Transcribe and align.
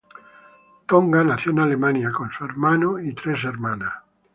Tonga 0.87 1.23
nació 1.23 1.51
en 1.51 1.59
Alemania 1.59 2.11
con 2.11 2.31
su 2.31 2.43
hermano 2.43 2.97
y 2.97 3.13
tres 3.13 3.43
hermanas. 3.43 3.93